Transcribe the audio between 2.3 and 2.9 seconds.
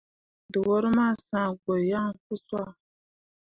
sah.